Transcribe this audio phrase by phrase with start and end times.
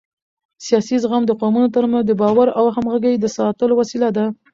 [0.65, 4.25] سیاسي زغم د قومونو ترمنځ د باور او همغږۍ د ساتلو وسیله ده